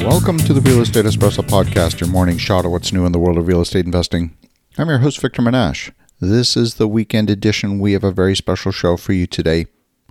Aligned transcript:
Welcome 0.00 0.38
to 0.38 0.54
the 0.54 0.62
Real 0.62 0.80
Estate 0.80 1.04
Espresso 1.04 1.46
Podcast, 1.46 2.00
your 2.00 2.08
morning 2.08 2.38
shot 2.38 2.64
of 2.64 2.70
what's 2.72 2.92
new 2.92 3.04
in 3.04 3.12
the 3.12 3.18
world 3.18 3.36
of 3.36 3.46
real 3.46 3.60
estate 3.60 3.84
investing. 3.84 4.34
I'm 4.78 4.88
your 4.88 4.98
host, 4.98 5.20
Victor 5.20 5.42
Menashe. 5.42 5.92
This 6.18 6.56
is 6.56 6.74
the 6.74 6.88
weekend 6.88 7.28
edition. 7.28 7.78
We 7.78 7.92
have 7.92 8.02
a 8.02 8.10
very 8.10 8.34
special 8.34 8.72
show 8.72 8.96
for 8.96 9.12
you 9.12 9.26
today. 9.26 9.66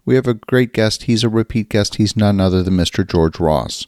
We 0.06 0.14
have 0.14 0.28
a 0.28 0.36
great 0.36 0.74
guest. 0.74 1.04
He's 1.04 1.24
a 1.24 1.30
repeat 1.30 1.70
guest. 1.70 1.96
He's 1.96 2.16
none 2.16 2.40
other 2.40 2.62
than 2.62 2.76
Mr. 2.76 3.06
George 3.06 3.40
Ross. 3.40 3.88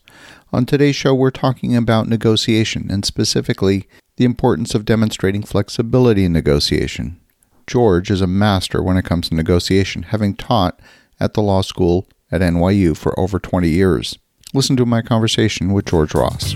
On 0.52 0.66
today's 0.66 0.96
show, 0.96 1.14
we're 1.14 1.30
talking 1.30 1.76
about 1.76 2.08
negotiation 2.08 2.90
and 2.90 3.06
specifically 3.06 3.88
the 4.18 4.26
importance 4.26 4.74
of 4.74 4.86
demonstrating 4.86 5.44
flexibility 5.44 6.26
in 6.26 6.34
negotiation. 6.34 7.20
George 7.68 8.10
is 8.10 8.22
a 8.22 8.28
master 8.28 8.82
when 8.82 8.98
it 8.98 9.06
comes 9.06 9.30
to 9.30 9.36
negotiation, 9.36 10.04
having 10.04 10.36
taught 10.36 10.80
at 11.20 11.36
the 11.36 11.42
law 11.42 11.62
school 11.62 12.08
at 12.32 12.42
NYU 12.42 12.98
for 12.98 13.18
over 13.20 13.40
20 13.40 13.70
years. 13.70 14.18
Listen 14.54 14.76
to 14.76 14.86
my 14.86 15.02
conversation 15.02 15.72
with 15.72 15.86
George 15.86 16.14
Ross. 16.14 16.56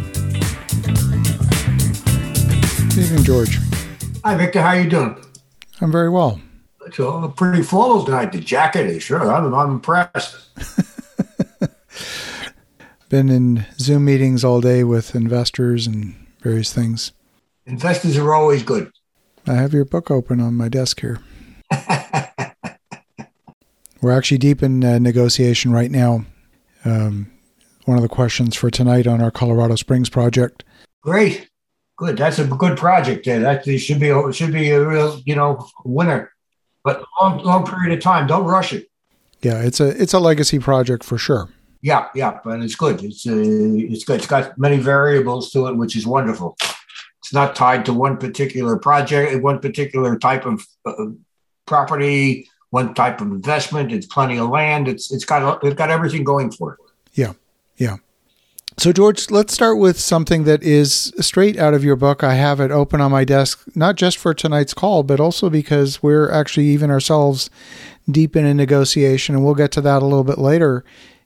Good 2.90 2.98
evening, 2.98 3.24
George. 3.24 3.58
Hi, 4.26 4.36
Victor. 4.36 4.62
How 4.62 4.74
you 4.74 4.90
doing? 4.90 5.16
I'm 5.80 5.94
very 5.94 6.10
well. 6.10 6.42
So 6.94 7.30
pretty 7.30 7.64
formal 7.64 8.04
tonight. 8.04 8.34
The 8.34 8.42
jacket 8.42 8.88
is 8.88 9.02
sure. 9.02 9.32
I'm, 9.32 9.54
I'm 9.54 9.72
impressed. 9.72 10.36
Been 13.10 13.30
in 13.30 13.66
Zoom 13.80 14.04
meetings 14.04 14.44
all 14.44 14.60
day 14.60 14.84
with 14.84 15.16
investors 15.16 15.88
and 15.88 16.16
various 16.42 16.74
things. 16.74 17.14
Investors 17.66 18.18
are 18.18 18.34
always 18.34 18.62
good. 18.62 18.92
I 19.48 19.54
have 19.54 19.72
your 19.74 19.86
book 19.86 20.12
open 20.12 20.42
on 20.42 20.56
my 20.56 20.68
desk 20.68 21.00
here. 21.00 21.22
We're 24.02 24.12
actually 24.12 24.40
deep 24.40 24.62
in 24.62 24.84
uh, 24.84 25.00
negotiation 25.00 25.72
right 25.72 25.90
now. 25.90 26.26
Um, 26.84 27.32
one 27.86 27.98
of 27.98 28.04
the 28.04 28.10
questions 28.10 28.56
for 28.56 28.70
tonight 28.70 29.08
on 29.08 29.22
our 29.22 29.32
Colorado 29.32 29.76
Springs 29.76 30.10
project. 30.10 30.64
Great, 31.02 31.50
good. 31.98 32.18
That's 32.18 32.40
a 32.40 32.46
good 32.46 32.78
project. 32.78 33.26
There, 33.26 33.40
that 33.40 33.66
should 33.80 34.00
be 34.00 34.10
a, 34.10 34.34
should 34.34 34.54
be 34.54 34.72
a 34.72 34.86
real 34.86 35.22
you 35.26 35.36
know 35.36 35.68
winner, 35.84 36.32
but 36.84 37.04
long 37.22 37.44
long 37.44 37.66
period 37.66 37.98
of 37.98 38.04
time. 38.04 38.28
Don't 38.28 38.46
rush 38.46 38.74
it. 38.74 38.90
Yeah, 39.42 39.62
it's 39.62 39.80
a 39.80 39.90
it's 40.02 40.14
a 40.14 40.20
legacy 40.20 40.60
project 40.60 41.04
for 41.04 41.18
sure. 41.18 41.50
Yeah, 41.82 42.08
yeah, 42.16 42.40
and 42.46 42.64
it's 42.64 42.76
good. 42.76 43.04
It's 43.04 43.28
uh, 43.28 43.34
it's 43.36 44.04
good. 44.04 44.18
It's 44.18 44.28
got 44.28 44.58
many 44.58 44.78
variables 44.78 45.52
to 45.52 45.68
it, 45.68 45.78
which 45.78 45.96
is 45.96 46.08
wonderful. 46.08 46.58
It's 47.20 47.34
not 47.34 47.56
tied 47.56 47.86
to 47.86 47.94
one 47.94 48.18
particular 48.18 48.78
project, 48.78 49.42
one 49.44 49.60
particular 49.60 50.18
type 50.18 50.46
of 50.46 50.66
uh, 50.86 51.08
property, 51.66 52.48
one 52.70 52.94
type 52.94 53.22
of 53.22 53.28
investment. 53.28 53.92
It's 53.92 54.08
plenty 54.08 54.38
of 54.38 54.50
land. 54.50 54.88
It's 54.88 55.12
it's 55.12 55.26
got 55.26 55.64
it's 55.64 55.76
got 55.76 55.92
everything 55.92 56.24
going 56.24 56.52
for 56.52 56.74
it. 56.74 56.80
Yeah, 57.14 57.34
yeah. 57.78 57.98
So 58.78 58.92
George, 58.92 59.32
let's 59.32 59.54
start 59.54 59.78
with 59.78 59.98
something 59.98 60.44
that 60.44 60.62
is 60.62 61.14
straight 61.20 61.58
out 61.58 61.74
of 61.74 61.84
your 61.84 61.96
book. 61.96 62.24
I 62.24 62.34
have 62.34 62.60
it 62.60 62.72
open 62.72 63.00
on 63.00 63.12
my 63.12 63.24
desk, 63.24 63.64
not 63.74 63.96
just 63.96 64.18
for 64.18 64.34
tonight's 64.34 64.74
call, 64.74 65.02
but 65.04 65.20
also 65.20 65.50
because 65.50 66.04
we're 66.04 66.30
actually 66.30 66.66
even 66.66 66.92
ourselves 66.92 67.50
deep 68.10 68.36
in 68.36 68.46
a 68.46 68.54
negotiation, 68.54 69.34
and 69.34 69.46
we'll 69.46 69.56
get 69.56 69.72
to 69.74 69.82
that 69.82 70.02
a 70.02 70.06
little 70.06 70.26
bit 70.26 70.38
later 70.38 70.84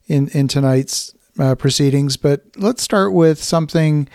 in 0.08 0.28
in 0.30 0.48
tonight's 0.48 1.16
uh, 1.40 1.56
proceedings. 1.56 2.18
But 2.18 2.44
let's 2.56 2.84
start 2.84 3.14
with 3.14 3.42
something 3.44 4.08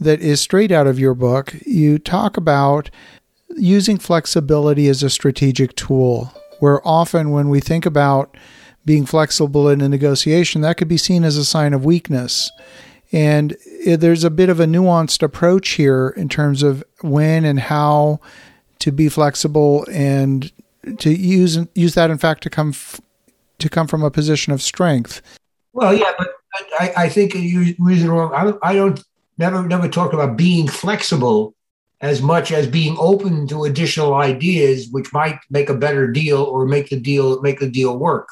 that 0.00 0.20
is 0.20 0.40
straight 0.40 0.72
out 0.72 0.86
of 0.86 0.98
your 0.98 1.14
book. 1.14 1.54
You 1.66 1.98
talk 1.98 2.36
about 2.38 2.90
using 3.56 3.98
flexibility 3.98 4.88
as 4.88 5.02
a 5.02 5.10
strategic 5.10 5.74
tool, 5.76 6.32
where 6.60 6.86
often 6.86 7.32
when 7.32 7.50
we 7.50 7.60
think 7.60 7.84
about 7.84 8.34
being 8.84 9.06
flexible 9.06 9.68
in 9.68 9.80
a 9.80 9.88
negotiation, 9.88 10.62
that 10.62 10.76
could 10.76 10.88
be 10.88 10.96
seen 10.96 11.24
as 11.24 11.36
a 11.36 11.44
sign 11.44 11.74
of 11.74 11.84
weakness. 11.84 12.50
And 13.12 13.56
there's 13.86 14.24
a 14.24 14.30
bit 14.30 14.48
of 14.48 14.60
a 14.60 14.66
nuanced 14.66 15.22
approach 15.22 15.70
here 15.70 16.10
in 16.16 16.28
terms 16.28 16.62
of 16.62 16.84
when 17.00 17.44
and 17.44 17.58
how 17.58 18.20
to 18.80 18.92
be 18.92 19.08
flexible 19.08 19.86
and 19.90 20.52
to 20.98 21.10
use 21.10 21.58
use 21.74 21.94
that 21.94 22.10
in 22.10 22.18
fact 22.18 22.42
to 22.42 22.50
come 22.50 22.70
f- 22.70 23.00
to 23.58 23.68
come 23.68 23.86
from 23.86 24.02
a 24.02 24.10
position 24.10 24.52
of 24.52 24.62
strength. 24.62 25.20
Well, 25.72 25.94
yeah, 25.94 26.12
but 26.16 26.28
I, 26.78 26.92
I 26.96 27.08
think 27.08 27.34
you're 27.34 27.74
reason 27.78 28.10
wrong. 28.10 28.32
I, 28.34 28.70
I 28.70 28.74
don't 28.74 29.02
never 29.38 29.66
never 29.66 29.88
talk 29.88 30.12
about 30.12 30.36
being 30.36 30.68
flexible 30.68 31.54
as 32.00 32.22
much 32.22 32.52
as 32.52 32.66
being 32.66 32.96
open 32.98 33.46
to 33.48 33.64
additional 33.64 34.14
ideas 34.14 34.88
which 34.90 35.12
might 35.12 35.38
make 35.50 35.68
a 35.68 35.74
better 35.74 36.10
deal 36.10 36.42
or 36.42 36.66
make 36.66 36.90
the 36.90 37.00
deal 37.00 37.40
make 37.42 37.58
the 37.58 37.70
deal 37.70 37.98
work 37.98 38.28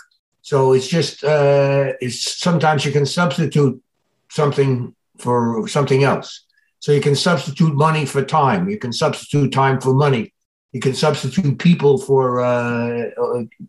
so 0.47 0.75
it's 0.75 0.87
just 0.87 1.25
uh, 1.25 1.95
it's 2.01 2.39
sometimes 2.39 2.84
you 2.84 2.93
can 2.93 3.05
substitute 3.05 3.83
something 4.31 4.95
for 5.19 5.67
something 5.67 6.05
else. 6.05 6.45
So 6.79 6.93
you 6.93 7.01
can 7.01 7.17
substitute 7.17 7.75
money 7.75 8.07
for 8.07 8.23
time. 8.25 8.69
You 8.69 8.79
can 8.79 8.93
substitute 8.93 9.51
time 9.51 9.81
for 9.81 9.93
money. 9.93 10.33
You 10.71 10.79
can 10.79 10.95
substitute 10.95 11.59
people 11.59 11.99
for 11.99 12.43
uh, 12.43 13.11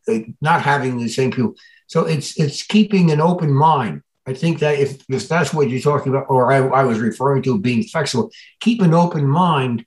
uh, 0.07 0.19
not 0.39 0.61
having 0.61 0.99
the 0.99 1.09
same 1.09 1.31
people. 1.31 1.55
So 1.87 2.05
it's 2.05 2.39
it's 2.39 2.61
keeping 2.61 3.09
an 3.09 3.21
open 3.21 3.51
mind. 3.51 4.03
I 4.27 4.33
think 4.35 4.59
that 4.59 4.77
if, 4.77 5.03
if 5.09 5.27
that's 5.27 5.55
what 5.55 5.71
you're 5.71 5.81
talking 5.91 6.11
about, 6.11 6.27
or 6.29 6.53
I, 6.53 6.57
I 6.81 6.83
was 6.83 6.99
referring 6.99 7.41
to 7.43 7.57
being 7.57 7.85
flexible, 7.85 8.29
keep 8.59 8.83
an 8.83 8.93
open 8.93 9.25
mind 9.25 9.83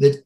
that 0.00 0.22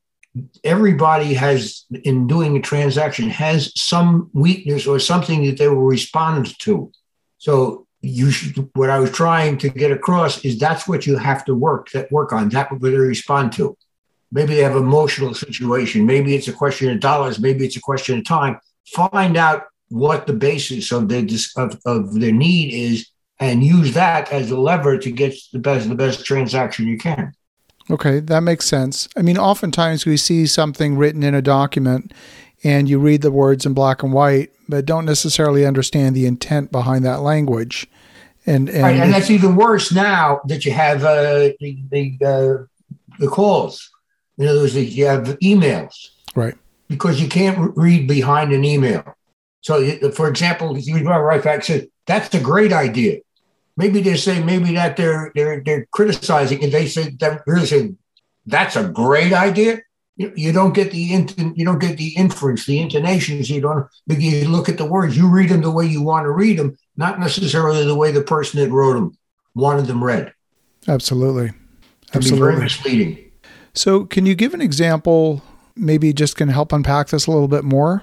everybody 0.62 1.34
has 1.34 1.84
in 2.04 2.26
doing 2.26 2.56
a 2.56 2.60
transaction 2.60 3.28
has 3.28 3.72
some 3.80 4.30
weakness 4.32 4.86
or 4.86 4.98
something 4.98 5.44
that 5.44 5.58
they 5.58 5.68
will 5.68 5.82
respond 5.82 6.58
to. 6.60 6.92
So 7.38 7.86
you 8.02 8.30
should, 8.30 8.70
what 8.74 8.90
I 8.90 8.98
was 8.98 9.10
trying 9.10 9.58
to 9.58 9.68
get 9.68 9.90
across 9.90 10.44
is 10.44 10.58
that's 10.58 10.86
what 10.86 11.06
you 11.06 11.16
have 11.16 11.44
to 11.46 11.54
work 11.54 11.90
that 11.90 12.10
work 12.12 12.32
on. 12.32 12.48
That 12.50 12.70
what 12.70 12.80
they 12.80 12.90
respond 12.90 13.52
to. 13.54 13.76
Maybe 14.32 14.54
they 14.54 14.62
have 14.62 14.76
emotional 14.76 15.34
situation. 15.34 16.06
Maybe 16.06 16.34
it's 16.34 16.48
a 16.48 16.52
question 16.52 16.90
of 16.90 17.00
dollars. 17.00 17.40
Maybe 17.40 17.66
it's 17.66 17.76
a 17.76 17.80
question 17.80 18.18
of 18.18 18.24
time. 18.24 18.60
Find 18.86 19.36
out 19.36 19.64
what 19.88 20.26
the 20.26 20.32
basis 20.32 20.92
of 20.92 21.08
their 21.08 21.26
of, 21.56 21.78
of 21.84 22.20
their 22.20 22.32
need 22.32 22.72
is 22.72 23.10
and 23.40 23.64
use 23.64 23.94
that 23.94 24.30
as 24.30 24.50
a 24.50 24.60
lever 24.60 24.98
to 24.98 25.10
get 25.10 25.34
the 25.52 25.58
best 25.58 25.88
the 25.88 25.94
best 25.94 26.24
transaction 26.24 26.86
you 26.86 26.98
can. 26.98 27.32
Okay, 27.90 28.20
that 28.20 28.42
makes 28.42 28.66
sense. 28.66 29.08
I 29.16 29.22
mean, 29.22 29.36
oftentimes 29.36 30.06
we 30.06 30.16
see 30.16 30.46
something 30.46 30.96
written 30.96 31.22
in 31.22 31.34
a 31.34 31.42
document 31.42 32.12
and 32.62 32.88
you 32.88 32.98
read 32.98 33.22
the 33.22 33.30
words 33.32 33.66
in 33.66 33.74
black 33.74 34.02
and 34.02 34.12
white, 34.12 34.52
but 34.68 34.86
don't 34.86 35.04
necessarily 35.04 35.66
understand 35.66 36.14
the 36.14 36.26
intent 36.26 36.70
behind 36.70 37.04
that 37.04 37.20
language. 37.20 37.88
And 38.46 38.68
and, 38.68 38.82
right, 38.82 38.96
and 38.96 39.12
that's 39.12 39.30
even 39.30 39.56
worse 39.56 39.92
now 39.92 40.40
that 40.46 40.64
you 40.64 40.72
have 40.72 41.04
uh, 41.04 41.50
the 41.60 41.78
the, 41.90 42.18
uh, 42.24 42.94
the 43.18 43.28
calls. 43.28 43.90
In 44.38 44.46
other 44.46 44.60
words, 44.60 44.74
you 44.74 45.04
have 45.06 45.38
emails, 45.40 46.08
write? 46.34 46.56
Because 46.88 47.20
you 47.20 47.28
can't 47.28 47.76
read 47.76 48.08
behind 48.08 48.52
an 48.52 48.64
email. 48.64 49.04
So, 49.60 50.10
for 50.12 50.28
example, 50.28 50.78
you 50.78 51.06
right 51.06 51.42
back 51.42 51.64
said 51.64 51.88
that's 52.06 52.34
a 52.34 52.40
great 52.40 52.72
idea 52.72 53.18
maybe 53.80 54.02
they 54.02 54.16
say 54.16 54.42
maybe 54.44 54.74
that 54.74 54.96
they're 54.96 55.32
they're 55.34 55.62
they're 55.64 55.86
criticizing 55.90 56.62
and 56.62 56.70
they 56.70 56.86
say 56.86 57.10
that 57.20 57.42
really 57.46 57.66
say 57.66 57.94
that's 58.46 58.76
a 58.76 58.88
great 58.88 59.32
idea. 59.32 59.80
You, 60.16 60.32
you 60.36 60.52
don't 60.52 60.74
get 60.74 60.90
the 60.90 61.14
int- 61.14 61.56
you 61.56 61.64
don't 61.64 61.78
get 61.78 61.96
the 61.96 62.14
inference, 62.16 62.66
the 62.66 62.78
intonations. 62.78 63.48
You 63.48 63.62
don't. 63.62 63.86
because 64.06 64.22
You 64.22 64.48
look 64.48 64.68
at 64.68 64.76
the 64.76 64.84
words. 64.84 65.16
You 65.16 65.28
read 65.28 65.48
them 65.48 65.62
the 65.62 65.70
way 65.70 65.86
you 65.86 66.02
want 66.02 66.24
to 66.24 66.30
read 66.30 66.58
them, 66.58 66.76
not 66.96 67.18
necessarily 67.18 67.84
the 67.86 67.96
way 67.96 68.12
the 68.12 68.22
person 68.22 68.60
that 68.60 68.70
wrote 68.70 68.94
them 68.94 69.16
wanted 69.54 69.86
them 69.86 70.04
read. 70.04 70.34
Absolutely, 70.86 71.52
absolutely. 72.14 72.48
very 72.48 72.62
misleading. 72.62 73.30
So, 73.72 74.04
can 74.04 74.26
you 74.26 74.34
give 74.34 74.52
an 74.52 74.60
example? 74.60 75.42
Maybe 75.76 76.12
just 76.12 76.36
can 76.36 76.48
help 76.48 76.72
unpack 76.72 77.08
this 77.08 77.26
a 77.26 77.30
little 77.30 77.48
bit 77.48 77.64
more. 77.64 78.02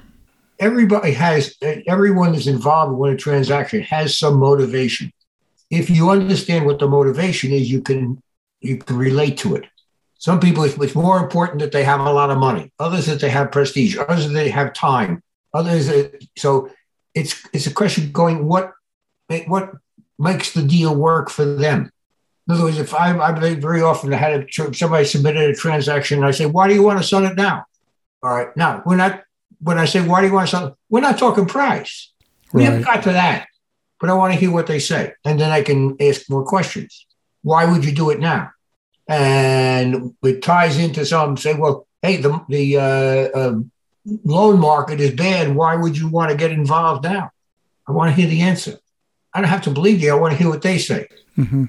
Everybody 0.59 1.11
has, 1.11 1.55
everyone 1.61 2.33
is 2.33 2.47
involved 2.47 2.99
in 3.05 3.13
a 3.13 3.17
transaction 3.17 3.81
has 3.83 4.17
some 4.17 4.39
motivation 4.39 5.11
if 5.69 5.89
you 5.89 6.09
understand 6.09 6.65
what 6.65 6.79
the 6.79 6.87
motivation 6.87 7.51
is, 7.51 7.69
you 7.69 7.81
can 7.81 8.21
you 8.61 8.77
can 8.77 8.97
relate 8.97 9.37
to 9.39 9.55
it. 9.55 9.65
Some 10.19 10.39
people, 10.39 10.63
it's, 10.63 10.95
more 10.95 11.19
important 11.19 11.59
that 11.59 11.71
they 11.71 11.83
have 11.83 11.99
a 11.99 12.11
lot 12.11 12.31
of 12.31 12.39
money. 12.39 12.71
Others 12.79 13.05
that 13.05 13.19
they 13.19 13.29
have 13.29 13.51
prestige. 13.51 13.95
Others 13.97 14.27
that 14.27 14.33
they 14.33 14.49
have 14.49 14.73
time. 14.73 15.21
Others 15.53 15.87
that, 15.87 16.25
so 16.37 16.71
it's 17.13 17.47
it's 17.53 17.67
a 17.67 17.73
question 17.73 18.11
going 18.11 18.47
what 18.47 18.73
what 19.47 19.73
makes 20.17 20.53
the 20.53 20.63
deal 20.63 20.95
work 20.95 21.29
for 21.29 21.45
them. 21.45 21.91
In 22.47 22.53
other 22.53 22.63
words, 22.63 22.79
if 22.79 22.93
I, 22.93 23.17
I 23.17 23.55
very 23.55 23.81
often 23.81 24.11
had 24.11 24.33
a, 24.33 24.73
somebody 24.73 25.05
submitted 25.05 25.49
a 25.49 25.55
transaction, 25.55 26.23
I 26.23 26.31
say, 26.31 26.45
"Why 26.45 26.67
do 26.67 26.73
you 26.73 26.83
want 26.83 26.99
to 26.99 27.07
sell 27.07 27.25
it 27.25 27.35
now?" 27.35 27.65
All 28.23 28.33
right, 28.33 28.55
now 28.55 28.83
we're 28.85 28.95
not. 28.95 29.23
When 29.59 29.77
I 29.77 29.85
say, 29.85 30.05
"Why 30.05 30.21
do 30.21 30.27
you 30.27 30.33
want 30.33 30.47
to 30.49 30.55
sell 30.55 30.67
it?" 30.67 30.73
We're 30.89 31.01
not 31.01 31.17
talking 31.17 31.45
price. 31.45 32.11
We 32.53 32.63
haven't 32.63 32.83
got 32.83 33.03
to 33.03 33.11
that 33.11 33.47
but 33.99 34.09
I 34.09 34.13
want 34.13 34.33
to 34.33 34.39
hear 34.39 34.51
what 34.51 34.67
they 34.67 34.79
say. 34.79 35.13
And 35.25 35.39
then 35.39 35.51
I 35.51 35.61
can 35.61 35.95
ask 36.01 36.29
more 36.29 36.45
questions. 36.45 37.05
Why 37.41 37.65
would 37.65 37.85
you 37.85 37.93
do 37.93 38.09
it 38.09 38.19
now? 38.19 38.51
And 39.07 40.15
it 40.23 40.41
ties 40.41 40.77
into 40.77 41.05
some 41.05 41.37
say, 41.37 41.53
well, 41.53 41.87
hey, 42.01 42.17
the, 42.17 42.43
the 42.49 42.77
uh, 42.77 43.39
uh, 43.39 43.59
loan 44.23 44.59
market 44.59 44.99
is 44.99 45.11
bad. 45.11 45.55
Why 45.55 45.75
would 45.75 45.97
you 45.97 46.09
want 46.09 46.31
to 46.31 46.37
get 46.37 46.51
involved 46.51 47.03
now? 47.03 47.31
I 47.87 47.91
want 47.93 48.13
to 48.13 48.21
hear 48.21 48.29
the 48.29 48.41
answer. 48.41 48.77
I 49.33 49.39
don't 49.39 49.49
have 49.49 49.61
to 49.63 49.71
believe 49.71 50.01
you. 50.01 50.11
I 50.11 50.19
want 50.19 50.33
to 50.33 50.37
hear 50.37 50.49
what 50.49 50.61
they 50.61 50.77
say. 50.77 51.07
Mm-hmm. 51.37 51.65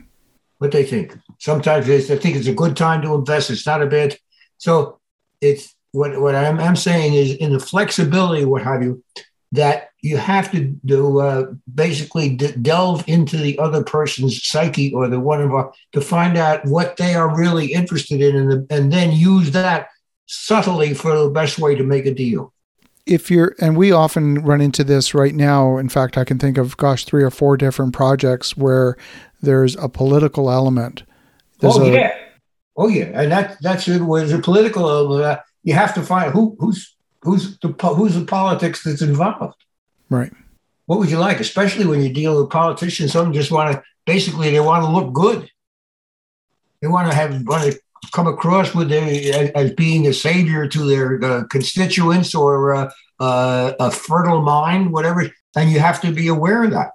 what 0.59 0.73
they 0.73 0.85
think. 0.85 1.17
Sometimes 1.39 1.87
they 1.87 2.01
think 2.01 2.37
it's 2.37 2.47
a 2.47 2.55
good 2.55 2.77
time 2.77 3.03
to 3.03 3.15
invest. 3.15 3.51
It's 3.51 3.67
not 3.67 3.83
a 3.83 3.87
bad. 3.87 4.17
So 4.57 4.99
it's 5.41 5.75
what 5.93 6.21
what 6.21 6.35
I'm, 6.35 6.59
I'm 6.59 6.77
saying 6.77 7.15
is 7.15 7.35
in 7.35 7.53
the 7.53 7.61
flexibility, 7.61 8.45
what 8.45 8.63
have 8.63 8.83
you, 8.83 9.05
that 9.53 9.91
you 10.03 10.17
have 10.17 10.51
to 10.53 10.65
do 10.85 11.21
uh, 11.21 11.53
basically 11.75 12.37
d- 12.37 12.53
delve 12.61 13.03
into 13.09 13.37
the 13.37 13.59
other 13.59 13.83
person's 13.83 14.45
psyche 14.45 14.93
or 14.93 15.09
the 15.09 15.19
one 15.19 15.41
of 15.41 15.53
our 15.53 15.73
to 15.93 16.01
find 16.01 16.37
out 16.37 16.65
what 16.67 16.97
they 16.97 17.15
are 17.15 17.37
really 17.37 17.73
interested 17.73 18.21
in, 18.21 18.37
and, 18.37 18.51
the, 18.51 18.67
and 18.71 18.93
then 18.93 19.13
use 19.13 19.51
that 19.53 19.89
subtly 20.27 20.93
for 20.95 21.17
the 21.17 21.31
best 21.31 21.59
way 21.59 21.75
to 21.75 21.83
make 21.83 22.07
a 22.07 22.15
deal. 22.15 22.53
If 23.07 23.31
you're, 23.31 23.57
and 23.59 23.75
we 23.75 23.91
often 23.91 24.45
run 24.45 24.61
into 24.61 24.85
this 24.85 25.15
right 25.15 25.35
now. 25.35 25.79
In 25.79 25.89
fact, 25.89 26.19
I 26.19 26.25
can 26.25 26.39
think 26.39 26.59
of, 26.59 26.77
gosh, 26.77 27.07
three 27.07 27.23
or 27.23 27.31
four 27.31 27.57
different 27.57 27.95
projects 27.95 28.55
where 28.55 28.99
there's 29.41 29.77
a 29.77 29.89
political 29.89 30.51
element. 30.51 31.05
There's 31.61 31.79
oh 31.79 31.85
a, 31.85 31.91
yeah, 31.91 32.15
oh 32.77 32.89
yeah, 32.89 33.11
and 33.15 33.33
that 33.33 33.57
that's 33.63 33.89
it. 33.89 34.03
Was 34.03 34.33
a 34.33 34.39
political 34.39 34.91
element. 34.91 35.41
You 35.63 35.73
have 35.73 35.95
to 35.95 36.03
find 36.03 36.33
who 36.33 36.55
who's 36.61 36.95
who's 37.23 37.59
the 37.59 37.69
who's 37.69 38.15
the 38.15 38.25
politics 38.25 38.83
that's 38.85 39.03
involved. 39.03 39.57
Right. 40.11 40.33
What 40.87 40.99
would 40.99 41.11
you 41.11 41.19
like, 41.19 41.41
especially 41.41 41.87
when 41.87 42.01
you 42.01 42.13
deal 42.13 42.41
with 42.41 42.51
politicians? 42.51 43.13
Some 43.13 43.33
just 43.33 43.51
want 43.51 43.73
to 43.73 43.83
basically 44.07 44.51
they 44.51 44.61
want 44.61 44.85
to 44.85 44.91
look 44.91 45.13
good. 45.13 45.51
They 46.81 46.89
want 46.89 47.11
to 47.11 47.17
have 47.17 47.43
want 47.47 47.73
to 47.73 47.81
come 48.13 48.27
across 48.27 48.75
with 48.75 48.89
their 48.89 49.05
as, 49.35 49.51
as 49.51 49.73
being 49.73 50.07
a 50.07 50.13
savior 50.13 50.67
to 50.69 50.85
their 50.85 51.23
uh, 51.23 51.45
constituents 51.45 52.35
or 52.35 52.75
uh, 52.75 52.91
uh, 53.21 53.73
a 53.81 53.91
fertile 53.91 54.43
mind, 54.43 54.93
whatever. 54.93 55.29
And 55.57 55.71
you 55.71 55.81
have 55.81 56.01
to 56.03 56.13
be 56.13 56.29
aware 56.29 56.65
of 56.65 56.71
that. 56.71 56.93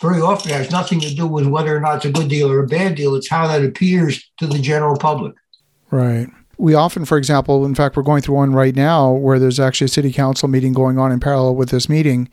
Very 0.00 0.20
often, 0.20 0.50
it 0.50 0.56
has 0.56 0.70
nothing 0.70 1.00
to 1.00 1.14
do 1.14 1.26
with 1.26 1.46
whether 1.46 1.76
or 1.76 1.80
not 1.80 1.96
it's 1.96 2.04
a 2.04 2.12
good 2.12 2.28
deal 2.28 2.50
or 2.50 2.60
a 2.60 2.66
bad 2.66 2.94
deal. 2.94 3.14
It's 3.14 3.28
how 3.28 3.46
that 3.46 3.64
appears 3.64 4.30
to 4.38 4.46
the 4.46 4.58
general 4.58 4.96
public. 4.96 5.34
Right 5.90 6.28
we 6.58 6.74
often, 6.74 7.04
for 7.04 7.18
example, 7.18 7.64
in 7.64 7.74
fact, 7.74 7.96
we're 7.96 8.02
going 8.02 8.22
through 8.22 8.36
one 8.36 8.52
right 8.52 8.74
now 8.74 9.12
where 9.12 9.38
there's 9.38 9.60
actually 9.60 9.86
a 9.86 9.88
city 9.88 10.12
council 10.12 10.48
meeting 10.48 10.72
going 10.72 10.98
on 10.98 11.12
in 11.12 11.20
parallel 11.20 11.54
with 11.56 11.70
this 11.70 11.88
meeting. 11.88 12.28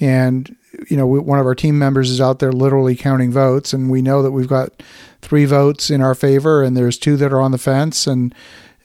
And, 0.00 0.56
you 0.88 0.96
know, 0.96 1.06
we, 1.06 1.18
one 1.18 1.38
of 1.38 1.46
our 1.46 1.54
team 1.54 1.78
members 1.78 2.10
is 2.10 2.20
out 2.20 2.38
there 2.38 2.52
literally 2.52 2.96
counting 2.96 3.32
votes. 3.32 3.72
And 3.72 3.90
we 3.90 4.02
know 4.02 4.22
that 4.22 4.30
we've 4.32 4.48
got 4.48 4.82
three 5.22 5.44
votes 5.44 5.90
in 5.90 6.00
our 6.00 6.14
favor 6.14 6.62
and 6.62 6.76
there's 6.76 6.98
two 6.98 7.16
that 7.16 7.32
are 7.32 7.40
on 7.40 7.50
the 7.50 7.58
fence. 7.58 8.06
And, 8.06 8.34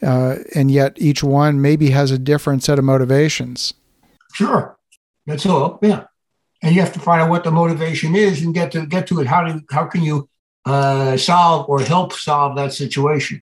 uh, 0.01 0.37
and 0.55 0.71
yet 0.71 0.93
each 0.97 1.23
one 1.23 1.61
maybe 1.61 1.91
has 1.91 2.11
a 2.11 2.17
different 2.17 2.63
set 2.63 2.79
of 2.79 2.85
motivations. 2.85 3.73
Sure. 4.33 4.77
That's 5.25 5.45
all. 5.45 5.79
Yeah. 5.81 6.05
And 6.63 6.73
you 6.73 6.81
have 6.81 6.93
to 6.93 6.99
find 6.99 7.21
out 7.21 7.29
what 7.29 7.43
the 7.43 7.51
motivation 7.51 8.15
is 8.15 8.41
and 8.41 8.53
get 8.53 8.71
to 8.71 8.85
get 8.85 9.05
to 9.07 9.19
it. 9.19 9.27
How 9.27 9.43
do 9.45 9.61
how 9.69 9.85
can 9.85 10.01
you 10.01 10.29
uh, 10.65 11.17
solve 11.17 11.69
or 11.69 11.81
help 11.81 12.13
solve 12.13 12.55
that 12.55 12.73
situation? 12.73 13.41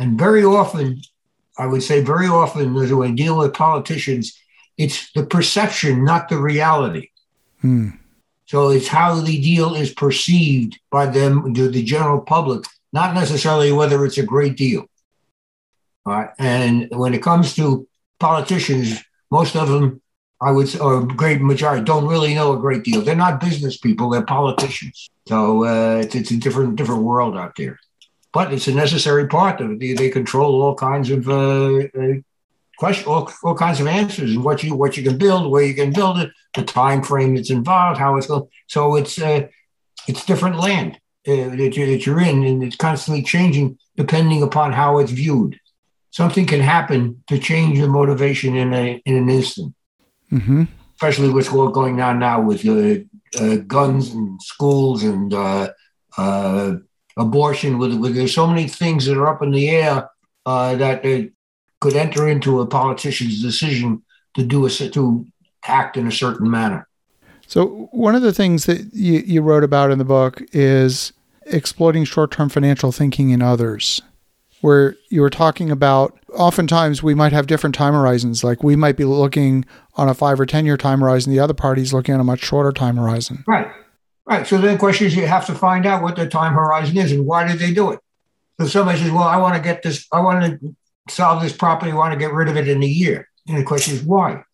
And 0.00 0.18
very 0.18 0.42
often, 0.42 1.02
I 1.58 1.66
would 1.66 1.82
say 1.82 2.00
very 2.00 2.26
often, 2.26 2.74
as 2.78 2.90
we 2.90 3.12
deal 3.12 3.36
with 3.36 3.52
politicians, 3.52 4.34
it's 4.78 5.12
the 5.12 5.26
perception, 5.26 6.06
not 6.06 6.30
the 6.30 6.38
reality. 6.38 7.10
Hmm. 7.60 7.90
So 8.46 8.70
it's 8.70 8.88
how 8.88 9.20
the 9.20 9.38
deal 9.42 9.74
is 9.74 9.92
perceived 9.92 10.80
by 10.90 11.04
them, 11.04 11.52
to 11.52 11.68
the 11.68 11.82
general 11.82 12.22
public, 12.22 12.64
not 12.94 13.14
necessarily 13.14 13.72
whether 13.72 14.02
it's 14.06 14.16
a 14.16 14.22
great 14.22 14.56
deal. 14.56 14.86
All 16.06 16.14
right. 16.14 16.30
And 16.38 16.88
when 16.92 17.12
it 17.12 17.22
comes 17.22 17.54
to 17.56 17.86
politicians, 18.18 19.04
most 19.30 19.54
of 19.54 19.68
them, 19.68 20.00
I 20.40 20.50
would 20.50 20.68
say, 20.68 20.78
or 20.78 21.02
a 21.02 21.06
great 21.06 21.42
majority, 21.42 21.84
don't 21.84 22.08
really 22.08 22.34
know 22.34 22.54
a 22.54 22.58
great 22.58 22.84
deal. 22.84 23.02
They're 23.02 23.14
not 23.14 23.38
business 23.38 23.76
people; 23.76 24.08
they're 24.08 24.22
politicians. 24.22 25.10
So 25.28 25.66
uh, 25.66 25.96
it's, 25.98 26.14
it's 26.14 26.30
a 26.30 26.38
different 26.38 26.76
different 26.76 27.02
world 27.02 27.36
out 27.36 27.52
there 27.58 27.78
but 28.32 28.52
it's 28.52 28.68
a 28.68 28.74
necessary 28.74 29.26
part 29.26 29.60
of 29.60 29.70
it. 29.72 29.80
They, 29.80 29.92
they 29.94 30.10
control 30.10 30.62
all 30.62 30.74
kinds 30.74 31.10
of 31.10 31.28
uh, 31.28 31.78
uh, 31.78 32.14
question, 32.78 33.08
all, 33.08 33.30
all 33.42 33.54
kinds 33.54 33.80
of 33.80 33.86
answers, 33.86 34.34
and 34.34 34.44
what 34.44 34.62
you 34.62 34.74
what 34.74 34.96
you 34.96 35.02
can 35.02 35.18
build, 35.18 35.50
where 35.50 35.64
you 35.64 35.74
can 35.74 35.92
build 35.92 36.18
it, 36.18 36.30
the 36.54 36.62
time 36.62 37.02
frame 37.02 37.34
that's 37.34 37.50
involved, 37.50 37.98
how 37.98 38.16
it's 38.16 38.26
going. 38.26 38.48
So 38.68 38.96
it's 38.96 39.20
uh, 39.20 39.48
it's 40.08 40.24
different 40.24 40.56
land 40.56 40.98
uh, 41.28 41.50
that, 41.56 41.76
you, 41.76 41.86
that 41.86 42.06
you're 42.06 42.20
in, 42.20 42.44
and 42.44 42.62
it's 42.62 42.76
constantly 42.76 43.22
changing 43.22 43.78
depending 43.96 44.42
upon 44.42 44.72
how 44.72 44.98
it's 44.98 45.12
viewed. 45.12 45.58
Something 46.10 46.46
can 46.46 46.60
happen 46.60 47.22
to 47.28 47.38
change 47.38 47.78
the 47.78 47.88
motivation 47.88 48.56
in 48.56 48.72
a 48.72 49.02
in 49.04 49.16
an 49.16 49.28
instant. 49.28 49.74
Mm-hmm. 50.32 50.64
Especially 50.94 51.30
what's 51.30 51.48
going 51.48 52.00
on 52.00 52.18
now 52.18 52.42
with 52.42 52.66
uh, 52.66 52.98
uh, 53.40 53.56
guns 53.66 54.10
and 54.10 54.40
schools 54.42 55.02
and 55.02 55.32
abortion, 57.16 57.78
with, 57.78 57.94
with 57.94 58.14
there's 58.14 58.34
so 58.34 58.46
many 58.46 58.68
things 58.68 59.06
that 59.06 59.16
are 59.16 59.28
up 59.28 59.42
in 59.42 59.50
the 59.50 59.68
air 59.68 60.08
uh, 60.46 60.74
that 60.76 61.02
could 61.80 61.96
enter 61.96 62.28
into 62.28 62.60
a 62.60 62.66
politician's 62.66 63.42
decision 63.42 64.02
to 64.34 64.44
do 64.44 64.66
a 64.66 64.70
to 64.70 65.26
act 65.64 65.96
in 65.96 66.06
a 66.06 66.12
certain 66.12 66.50
manner. 66.50 66.86
So 67.46 67.88
one 67.92 68.14
of 68.14 68.22
the 68.22 68.32
things 68.32 68.66
that 68.66 68.94
you, 68.94 69.22
you 69.26 69.42
wrote 69.42 69.64
about 69.64 69.90
in 69.90 69.98
the 69.98 70.04
book 70.04 70.40
is 70.52 71.12
exploiting 71.46 72.04
short-term 72.04 72.48
financial 72.48 72.92
thinking 72.92 73.30
in 73.30 73.42
others, 73.42 74.00
where 74.60 74.94
you 75.08 75.20
were 75.20 75.30
talking 75.30 75.70
about 75.70 76.16
oftentimes 76.32 77.02
we 77.02 77.14
might 77.14 77.32
have 77.32 77.48
different 77.48 77.74
time 77.74 77.92
horizons. 77.92 78.44
Like 78.44 78.62
we 78.62 78.76
might 78.76 78.96
be 78.96 79.04
looking 79.04 79.64
on 79.96 80.08
a 80.08 80.14
five 80.14 80.38
or 80.38 80.46
ten 80.46 80.64
year 80.64 80.76
time 80.76 81.00
horizon, 81.00 81.32
the 81.32 81.40
other 81.40 81.54
party's 81.54 81.92
looking 81.92 82.14
on 82.14 82.20
a 82.20 82.24
much 82.24 82.40
shorter 82.40 82.72
time 82.72 82.96
horizon. 82.96 83.42
Right. 83.48 83.68
Right. 84.30 84.46
So 84.46 84.58
then 84.58 84.74
the 84.74 84.78
question 84.78 85.08
is 85.08 85.16
you 85.16 85.26
have 85.26 85.46
to 85.46 85.56
find 85.56 85.84
out 85.84 86.04
what 86.04 86.14
the 86.14 86.24
time 86.24 86.52
horizon 86.52 86.96
is 86.96 87.10
and 87.10 87.26
why 87.26 87.48
did 87.48 87.58
they 87.58 87.74
do 87.74 87.90
it? 87.90 87.98
So 88.60 88.68
somebody 88.68 89.00
says, 89.00 89.10
Well, 89.10 89.24
I 89.24 89.36
want 89.38 89.56
to 89.56 89.60
get 89.60 89.82
this, 89.82 90.06
I 90.12 90.20
want 90.20 90.44
to 90.44 90.76
solve 91.08 91.42
this 91.42 91.52
property, 91.52 91.90
I 91.90 91.96
want 91.96 92.12
to 92.12 92.18
get 92.18 92.32
rid 92.32 92.48
of 92.48 92.56
it 92.56 92.68
in 92.68 92.80
a 92.80 92.86
year. 92.86 93.28
And 93.48 93.58
the 93.58 93.64
question 93.64 93.92
is 93.92 94.04
why? 94.04 94.44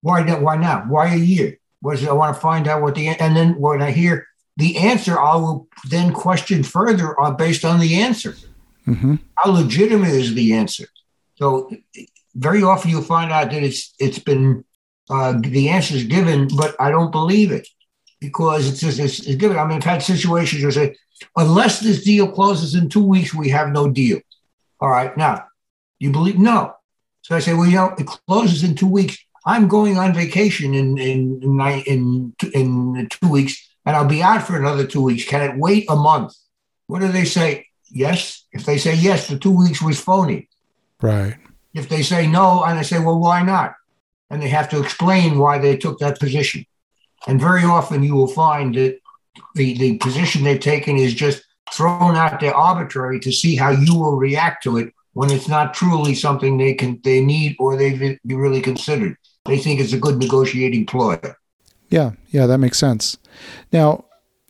Why 0.00 0.22
not 0.22 0.40
why 0.40 0.56
now? 0.56 0.86
Why 0.88 1.12
a 1.12 1.18
year? 1.18 1.58
What 1.80 1.96
is 1.96 2.02
it? 2.02 2.08
I 2.08 2.14
want 2.14 2.34
to 2.34 2.40
find 2.40 2.66
out 2.66 2.80
what 2.80 2.94
the 2.94 3.08
and 3.08 3.36
then 3.36 3.60
when 3.60 3.82
I 3.82 3.90
hear 3.90 4.26
the 4.56 4.78
answer, 4.78 5.20
I 5.20 5.36
will 5.36 5.68
then 5.90 6.14
question 6.14 6.62
further 6.62 7.20
on 7.20 7.36
based 7.36 7.62
on 7.62 7.78
the 7.78 8.00
answer. 8.00 8.34
Mm-hmm. 8.86 9.16
How 9.34 9.50
legitimate 9.50 10.14
is 10.14 10.32
the 10.32 10.54
answer? 10.54 10.86
So 11.34 11.70
very 12.34 12.62
often 12.62 12.90
you'll 12.90 13.02
find 13.02 13.30
out 13.30 13.50
that 13.50 13.62
it's 13.62 13.92
it's 13.98 14.18
been 14.18 14.64
uh, 15.10 15.34
the 15.38 15.68
answer 15.68 15.94
is 15.94 16.04
given, 16.04 16.48
but 16.56 16.74
I 16.80 16.90
don't 16.90 17.12
believe 17.12 17.52
it 17.52 17.68
because 18.20 18.68
it's 18.68 18.80
just 18.80 18.98
it's, 18.98 19.20
it's 19.20 19.36
given. 19.36 19.58
I 19.58 19.64
mean, 19.64 19.78
I've 19.78 19.84
had 19.84 20.02
situations 20.02 20.62
where 20.62 20.70
I 20.70 20.74
say, 20.74 20.96
unless 21.36 21.80
this 21.80 22.04
deal 22.04 22.30
closes 22.30 22.74
in 22.74 22.88
two 22.88 23.04
weeks, 23.04 23.34
we 23.34 23.48
have 23.50 23.70
no 23.70 23.90
deal. 23.90 24.20
All 24.80 24.90
right, 24.90 25.16
now 25.16 25.44
you 25.98 26.10
believe 26.10 26.38
no. 26.38 26.74
So 27.22 27.34
I 27.34 27.40
say, 27.40 27.54
well, 27.54 27.66
you 27.66 27.76
know, 27.76 27.94
it 27.98 28.06
closes 28.06 28.62
in 28.62 28.74
two 28.74 28.86
weeks. 28.86 29.16
I'm 29.44 29.68
going 29.68 29.96
on 29.96 30.12
vacation 30.12 30.74
in 30.74 30.98
in 30.98 31.42
in 31.42 32.34
in, 32.54 32.96
in 32.96 33.08
two 33.08 33.28
weeks, 33.28 33.68
and 33.84 33.96
I'll 33.96 34.04
be 34.04 34.22
out 34.22 34.42
for 34.42 34.56
another 34.56 34.86
two 34.86 35.02
weeks. 35.02 35.24
Can 35.24 35.42
it 35.42 35.56
wait 35.56 35.86
a 35.88 35.96
month? 35.96 36.34
What 36.86 37.00
do 37.00 37.08
they 37.08 37.24
say? 37.24 37.66
Yes. 37.90 38.44
If 38.52 38.64
they 38.64 38.78
say 38.78 38.94
yes, 38.94 39.28
the 39.28 39.38
two 39.38 39.56
weeks 39.56 39.80
was 39.80 40.00
phony. 40.00 40.48
Right. 41.00 41.36
If 41.74 41.88
they 41.88 42.02
say 42.02 42.26
no, 42.26 42.64
and 42.64 42.78
I 42.78 42.82
say, 42.82 42.98
well, 42.98 43.18
why 43.18 43.42
not? 43.42 43.74
And 44.30 44.42
they 44.42 44.48
have 44.48 44.68
to 44.70 44.82
explain 44.82 45.38
why 45.38 45.58
they 45.58 45.76
took 45.76 45.98
that 45.98 46.18
position. 46.18 46.64
And 47.26 47.40
very 47.40 47.64
often 47.64 48.02
you 48.02 48.14
will 48.14 48.28
find 48.28 48.74
that 48.74 48.98
the, 49.54 49.76
the 49.78 49.98
position 49.98 50.44
they've 50.44 50.60
taken 50.60 50.96
is 50.96 51.14
just 51.14 51.42
thrown 51.72 52.14
out 52.14 52.40
there 52.40 52.54
arbitrary 52.54 53.20
to 53.20 53.32
see 53.32 53.56
how 53.56 53.70
you 53.70 53.94
will 53.94 54.16
react 54.16 54.62
to 54.64 54.78
it 54.78 54.92
when 55.14 55.30
it's 55.30 55.48
not 55.48 55.74
truly 55.74 56.14
something 56.14 56.56
they 56.56 56.74
can 56.74 57.00
they 57.02 57.20
need 57.20 57.56
or 57.58 57.76
they've 57.76 58.18
really 58.24 58.60
considered. 58.60 59.16
They 59.46 59.58
think 59.58 59.80
it's 59.80 59.92
a 59.92 59.98
good 59.98 60.18
negotiating 60.18 60.86
ploy. 60.86 61.18
Yeah, 61.88 62.12
yeah, 62.30 62.46
that 62.46 62.58
makes 62.58 62.78
sense. 62.78 63.16
Now, 63.72 64.04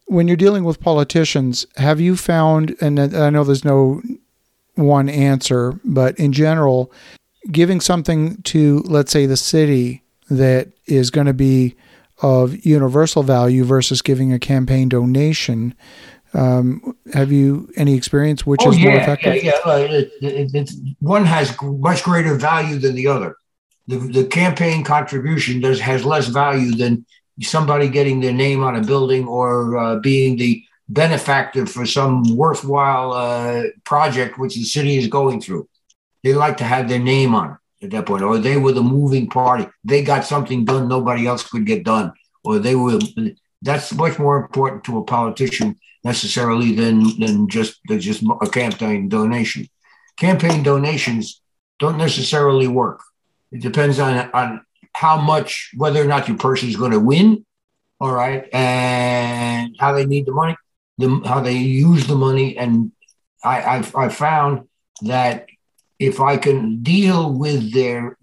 when 0.06 0.28
you're 0.28 0.36
dealing 0.36 0.64
with 0.64 0.80
politicians, 0.80 1.66
have 1.76 2.00
you 2.00 2.16
found, 2.16 2.76
and 2.80 2.98
I 2.98 3.30
know 3.30 3.44
there's 3.44 3.64
no 3.64 4.02
one 4.74 5.08
answer, 5.08 5.78
but 5.84 6.18
in 6.18 6.32
general, 6.32 6.92
giving 7.50 7.80
something 7.80 8.40
to, 8.42 8.80
let's 8.86 9.12
say, 9.12 9.26
the 9.26 9.36
city 9.36 10.02
that 10.30 10.68
is 10.86 11.10
going 11.10 11.26
to 11.26 11.34
be 11.34 11.76
of 12.22 12.64
universal 12.64 13.22
value 13.22 13.64
versus 13.64 14.02
giving 14.02 14.32
a 14.32 14.38
campaign 14.38 14.88
donation. 14.88 15.74
Um, 16.34 16.96
have 17.12 17.32
you 17.32 17.70
any 17.76 17.94
experience 17.94 18.44
which 18.44 18.62
oh, 18.64 18.70
is 18.70 18.78
yeah, 18.78 18.90
more 18.90 19.00
effective? 19.00 19.42
Yeah, 19.42 19.52
yeah. 19.64 19.76
It, 19.76 20.12
it, 20.20 20.54
it, 20.54 20.70
one 21.00 21.24
has 21.24 21.54
much 21.62 22.02
greater 22.02 22.34
value 22.34 22.78
than 22.78 22.94
the 22.94 23.06
other. 23.06 23.36
The, 23.88 23.98
the 23.98 24.24
campaign 24.24 24.82
contribution 24.82 25.60
does 25.60 25.80
has 25.80 26.04
less 26.04 26.26
value 26.28 26.74
than 26.74 27.06
somebody 27.40 27.88
getting 27.88 28.20
their 28.20 28.32
name 28.32 28.64
on 28.64 28.76
a 28.76 28.82
building 28.82 29.26
or 29.26 29.76
uh, 29.76 29.96
being 29.96 30.36
the 30.36 30.62
benefactor 30.88 31.66
for 31.66 31.86
some 31.86 32.36
worthwhile 32.36 33.12
uh, 33.12 33.64
project 33.84 34.38
which 34.38 34.54
the 34.54 34.64
city 34.64 34.96
is 34.96 35.06
going 35.06 35.40
through. 35.40 35.68
They 36.22 36.34
like 36.34 36.56
to 36.58 36.64
have 36.64 36.88
their 36.88 36.98
name 36.98 37.34
on 37.34 37.52
it 37.52 37.56
at 37.82 37.90
that 37.90 38.06
point, 38.06 38.22
or 38.22 38.38
they 38.38 38.56
were 38.56 38.72
the 38.72 38.82
moving 38.82 39.28
party. 39.28 39.66
They 39.84 40.02
got 40.02 40.24
something 40.24 40.64
done 40.64 40.88
nobody 40.88 41.26
else 41.26 41.48
could 41.48 41.66
get 41.66 41.84
done, 41.84 42.12
or 42.44 42.58
they 42.58 42.74
were. 42.74 42.98
That's 43.62 43.92
much 43.92 44.18
more 44.18 44.36
important 44.36 44.84
to 44.84 44.98
a 44.98 45.04
politician 45.04 45.78
necessarily 46.04 46.72
than 46.74 47.18
than 47.18 47.48
just 47.48 47.80
just 47.86 48.22
a 48.40 48.48
campaign 48.48 49.08
donation. 49.08 49.68
Campaign 50.16 50.62
donations 50.62 51.40
don't 51.78 51.98
necessarily 51.98 52.68
work. 52.68 53.00
It 53.52 53.60
depends 53.60 53.98
on 53.98 54.30
on 54.32 54.66
how 54.96 55.20
much, 55.20 55.72
whether 55.76 56.02
or 56.02 56.06
not 56.06 56.26
your 56.26 56.38
person 56.38 56.70
is 56.70 56.76
going 56.76 56.92
to 56.92 57.00
win, 57.00 57.44
all 58.00 58.12
right, 58.12 58.48
and 58.52 59.76
how 59.78 59.92
they 59.92 60.06
need 60.06 60.24
the 60.24 60.32
money, 60.32 60.56
the, 60.96 61.20
how 61.26 61.40
they 61.40 61.52
use 61.52 62.06
the 62.06 62.14
money. 62.14 62.56
And 62.56 62.92
I, 63.44 63.62
I've, 63.62 63.94
I've 63.94 64.14
found 64.14 64.68
that 65.02 65.46
if 65.98 66.20
I 66.20 66.36
can 66.36 66.82
deal 66.82 67.32
with 67.32 67.72
their 67.72 68.16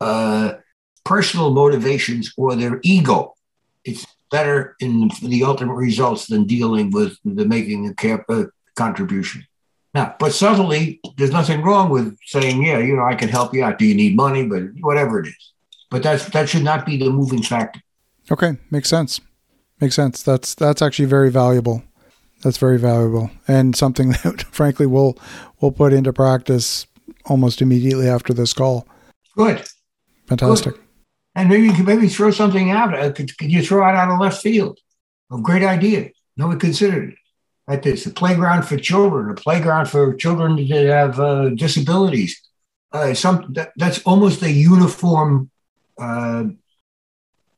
uh, 0.00 0.54
personal 1.04 1.50
motivations 1.52 2.32
or 2.36 2.54
their 2.54 2.80
ego, 2.82 3.34
it's 3.84 4.06
better 4.30 4.76
in 4.80 5.10
the 5.22 5.44
ultimate 5.44 5.74
results 5.74 6.26
than 6.26 6.44
dealing 6.44 6.90
with 6.90 7.16
the 7.24 7.46
making 7.46 7.94
a 8.02 8.14
uh, 8.28 8.44
contribution. 8.76 9.44
Now, 9.94 10.14
but 10.18 10.32
subtly, 10.34 11.00
there's 11.16 11.30
nothing 11.30 11.62
wrong 11.62 11.88
with 11.88 12.16
saying, 12.26 12.62
yeah, 12.62 12.78
you 12.78 12.94
know, 12.94 13.04
I 13.04 13.14
can 13.14 13.30
help 13.30 13.54
you 13.54 13.64
out. 13.64 13.78
Do 13.78 13.86
you 13.86 13.94
need 13.94 14.16
money? 14.16 14.44
But 14.46 14.64
whatever 14.80 15.20
it 15.20 15.28
is. 15.28 15.52
But 15.90 16.02
that's 16.02 16.26
that 16.26 16.48
should 16.48 16.62
not 16.62 16.84
be 16.84 16.98
the 16.98 17.08
moving 17.08 17.42
factor. 17.42 17.80
Okay, 18.30 18.58
makes 18.70 18.90
sense. 18.90 19.22
Makes 19.80 19.96
sense. 19.96 20.22
That's 20.22 20.54
that's 20.54 20.82
actually 20.82 21.06
very 21.06 21.30
valuable. 21.30 21.82
That's 22.42 22.58
very 22.58 22.78
valuable 22.78 23.30
and 23.48 23.74
something 23.74 24.10
that 24.24 24.42
frankly 24.50 24.86
we'll 24.86 25.18
we'll 25.60 25.72
put 25.72 25.92
into 25.92 26.12
practice 26.12 26.86
almost 27.28 27.62
immediately 27.62 28.08
after 28.08 28.32
this 28.32 28.52
call. 28.52 28.86
Good. 29.36 29.64
Fantastic. 30.26 30.74
Good. 30.74 30.82
And 31.34 31.48
maybe 31.48 31.66
you 31.66 31.72
could 31.72 31.86
maybe 31.86 32.08
throw 32.08 32.30
something 32.30 32.70
out. 32.70 32.98
Uh, 32.98 33.12
could, 33.12 33.36
could 33.38 33.50
you 33.50 33.62
throw 33.62 33.88
it 33.88 33.94
out 33.94 34.10
of 34.10 34.20
left 34.20 34.42
field? 34.42 34.78
A 35.32 35.38
great 35.38 35.62
idea. 35.62 36.10
No 36.36 36.48
one 36.48 36.58
considered 36.58 37.10
it. 37.10 37.18
Like 37.68 37.82
this, 37.82 38.06
a 38.06 38.10
playground 38.10 38.62
for 38.62 38.78
children, 38.78 39.30
a 39.30 39.34
playground 39.34 39.86
for 39.86 40.14
children 40.14 40.56
that 40.68 40.86
have 40.86 41.20
uh, 41.20 41.50
disabilities. 41.50 42.40
Uh, 42.90 43.12
some 43.12 43.52
that, 43.52 43.72
that's 43.76 44.02
almost 44.04 44.42
a 44.42 44.50
uniform 44.50 45.50
uh, 46.00 46.44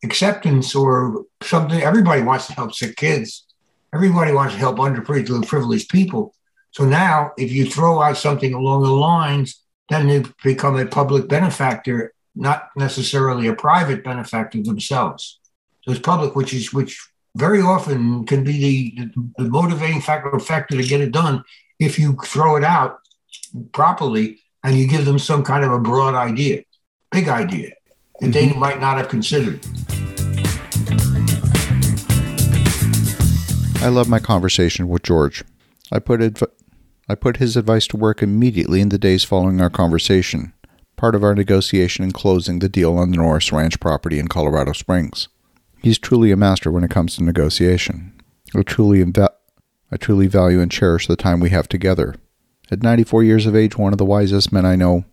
acceptance 0.03 0.75
or 0.75 1.27
something. 1.43 1.81
Everybody 1.81 2.23
wants 2.23 2.49
to 2.49 2.55
help 2.55 2.75
sick 2.75 2.97
kids. 2.97 3.47
Everybody 3.95 4.33
wants 4.33 4.55
to 4.55 4.59
help 4.59 4.79
underprivileged 4.79 5.89
people. 5.89 6.35
So 6.73 6.85
now, 6.85 7.33
if 7.37 7.51
you 7.51 7.67
throw 7.67 8.01
out 8.01 8.17
something 8.17 8.55
along 8.55 8.83
the 8.83 8.91
lines, 8.91 9.61
then 9.89 10.07
they 10.07 10.25
become 10.45 10.77
a 10.79 10.87
public 10.87 11.29
benefactor, 11.29 12.15
not 12.35 12.69
necessarily 12.77 13.49
a 13.49 13.55
private 13.55 14.05
benefactor 14.05 14.63
themselves. 14.63 15.41
So 15.83 15.91
it's 15.91 16.01
public, 16.01 16.37
which 16.37 16.55
is 16.55 16.73
which 16.73 17.01
very 17.37 17.61
often 17.61 18.25
can 18.25 18.45
be 18.45 18.95
the, 18.97 19.05
the, 19.05 19.31
the 19.39 19.49
motivating 19.49 20.01
factor 20.01 20.39
factor 20.39 20.77
to 20.77 20.83
get 20.83 21.01
it 21.01 21.13
done 21.13 21.43
if 21.79 21.99
you 21.99 22.17
throw 22.25 22.57
it 22.57 22.65
out 22.65 23.01
properly 23.73 24.41
and 24.63 24.77
you 24.77 24.87
give 24.87 25.05
them 25.05 25.19
some 25.19 25.43
kind 25.43 25.65
of 25.65 25.73
a 25.73 25.79
broad 25.79 26.15
idea, 26.15 26.63
big 27.11 27.29
idea 27.29 27.71
that 28.21 28.31
mm-hmm. 28.31 28.33
they 28.33 28.53
might 28.53 28.81
not 28.81 28.99
have 28.99 29.09
considered. 29.09 29.61
I 33.83 33.89
love 33.89 34.09
my 34.09 34.19
conversation 34.19 34.89
with 34.89 35.03
George. 35.03 35.43
I 35.93 35.99
put 35.99 36.43
I 37.09 37.15
put 37.17 37.39
his 37.39 37.57
advice 37.57 37.87
to 37.89 37.97
work 37.97 38.23
immediately 38.23 38.81
in 38.81 38.91
the 38.91 38.99
days 38.99 39.25
following 39.25 39.61
our 39.61 39.71
conversation, 39.71 40.53
part 40.97 41.17
of 41.17 41.25
our 41.25 41.35
negotiation 41.35 42.05
in 42.05 42.13
closing 42.13 42.61
the 42.61 42.69
deal 42.69 42.97
on 42.97 43.11
the 43.11 43.17
Norris 43.17 43.51
Ranch 43.51 43.81
property 43.81 44.21
in 44.21 44.29
Colorado 44.29 44.73
Springs. 44.73 45.29
He's 45.83 45.99
truly 45.99 46.31
a 46.31 46.37
master 46.37 46.71
when 46.71 46.85
it 46.85 46.91
comes 46.91 47.17
to 47.17 47.25
negotiation. 47.25 48.13
I 48.55 48.63
truly, 48.63 49.05
inv- 49.05 49.29
I 49.91 49.97
truly 49.97 50.27
value 50.29 50.61
and 50.61 50.71
cherish 50.71 51.07
the 51.07 51.17
time 51.17 51.41
we 51.41 51.51
have 51.51 51.69
together. 51.69 52.15
At 52.71 52.83
94 52.83 53.25
years 53.25 53.47
of 53.47 53.57
age, 53.57 53.77
one 53.77 53.93
of 53.93 53.99
the 53.99 54.05
wisest 54.05 54.53
men 54.53 54.65
I 54.65 54.77
know, 54.77 55.05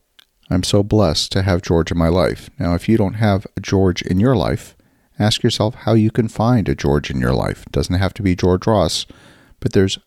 I'm 0.49 0.63
so 0.63 0.83
blessed 0.83 1.31
to 1.31 1.41
have 1.41 1.61
George 1.61 1.91
in 1.91 1.97
my 1.97 2.09
life. 2.09 2.49
Now, 2.59 2.75
if 2.75 2.87
you 2.87 2.97
don't 2.97 3.15
have 3.15 3.47
a 3.55 3.61
George 3.61 4.01
in 4.03 4.19
your 4.19 4.35
life, 4.35 4.75
ask 5.17 5.41
yourself 5.41 5.73
how 5.73 5.93
you 5.93 6.11
can 6.11 6.27
find 6.27 6.69
a 6.69 6.75
George 6.75 7.09
in 7.09 7.19
your 7.19 7.33
life. 7.33 7.63
It 7.65 7.71
doesn't 7.71 7.95
have 7.95 8.13
to 8.15 8.21
be 8.21 8.35
George 8.35 8.67
Ross, 8.67 9.07
but 9.59 9.73
there's 9.73 9.97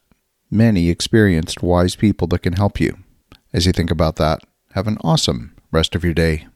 many 0.50 0.90
experienced, 0.90 1.62
wise 1.62 1.96
people 1.96 2.26
that 2.28 2.42
can 2.42 2.54
help 2.54 2.80
you. 2.80 2.98
As 3.52 3.66
you 3.66 3.72
think 3.72 3.90
about 3.90 4.16
that, 4.16 4.40
have 4.72 4.86
an 4.86 4.98
awesome 5.02 5.54
rest 5.70 5.94
of 5.94 6.04
your 6.04 6.14
day. 6.14 6.46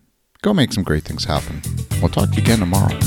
Go 0.43 0.53
make 0.53 0.73
some 0.73 0.85
great 0.85 1.05
things 1.05 1.25
happen. 1.25 1.63
We'll 2.01 2.11
talk 2.11 2.31
to 2.31 2.37
you 2.37 2.43
again 2.43 2.59
tomorrow. 2.59 2.99